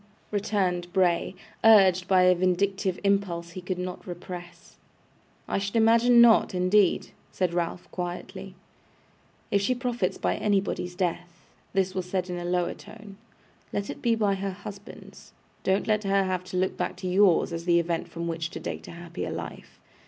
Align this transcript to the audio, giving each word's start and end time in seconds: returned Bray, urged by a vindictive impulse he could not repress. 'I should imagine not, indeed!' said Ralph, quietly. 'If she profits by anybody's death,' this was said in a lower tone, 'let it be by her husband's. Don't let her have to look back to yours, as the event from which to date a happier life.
returned 0.31 0.91
Bray, 0.93 1.35
urged 1.63 2.07
by 2.07 2.23
a 2.23 2.33
vindictive 2.33 2.99
impulse 3.03 3.51
he 3.51 3.61
could 3.61 3.77
not 3.77 4.07
repress. 4.07 4.77
'I 5.47 5.59
should 5.59 5.75
imagine 5.75 6.19
not, 6.19 6.55
indeed!' 6.55 7.09
said 7.31 7.53
Ralph, 7.53 7.87
quietly. 7.91 8.55
'If 9.51 9.61
she 9.61 9.75
profits 9.75 10.17
by 10.17 10.37
anybody's 10.37 10.95
death,' 10.95 11.45
this 11.73 11.93
was 11.93 12.09
said 12.09 12.31
in 12.31 12.39
a 12.39 12.45
lower 12.45 12.73
tone, 12.73 13.17
'let 13.71 13.91
it 13.91 14.01
be 14.01 14.15
by 14.15 14.33
her 14.33 14.49
husband's. 14.49 15.33
Don't 15.61 15.85
let 15.85 16.03
her 16.03 16.23
have 16.23 16.43
to 16.45 16.57
look 16.57 16.75
back 16.75 16.95
to 16.95 17.07
yours, 17.07 17.53
as 17.53 17.65
the 17.65 17.79
event 17.79 18.07
from 18.07 18.27
which 18.27 18.49
to 18.49 18.59
date 18.59 18.87
a 18.87 18.91
happier 18.93 19.29
life. 19.31 19.79